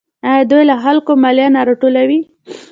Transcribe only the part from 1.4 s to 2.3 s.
نه راټولوي؟